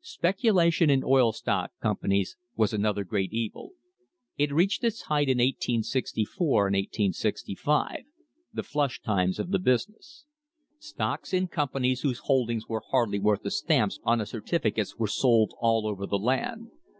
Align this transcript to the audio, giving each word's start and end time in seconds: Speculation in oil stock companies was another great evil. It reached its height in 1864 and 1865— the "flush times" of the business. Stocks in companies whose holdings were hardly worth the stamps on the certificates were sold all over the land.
Speculation 0.00 0.90
in 0.90 1.02
oil 1.02 1.32
stock 1.32 1.72
companies 1.82 2.36
was 2.54 2.72
another 2.72 3.02
great 3.02 3.32
evil. 3.32 3.72
It 4.36 4.52
reached 4.52 4.84
its 4.84 5.02
height 5.02 5.28
in 5.28 5.38
1864 5.38 6.68
and 6.68 6.74
1865— 6.76 8.04
the 8.54 8.62
"flush 8.62 9.00
times" 9.02 9.40
of 9.40 9.50
the 9.50 9.58
business. 9.58 10.24
Stocks 10.78 11.32
in 11.34 11.48
companies 11.48 12.02
whose 12.02 12.20
holdings 12.26 12.68
were 12.68 12.84
hardly 12.92 13.18
worth 13.18 13.42
the 13.42 13.50
stamps 13.50 13.98
on 14.04 14.18
the 14.18 14.26
certificates 14.26 14.98
were 14.98 15.08
sold 15.08 15.52
all 15.58 15.88
over 15.88 16.06
the 16.06 16.16
land. 16.16 16.70